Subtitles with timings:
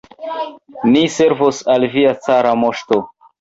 [0.95, 3.01] Ni servos al via cara moŝto!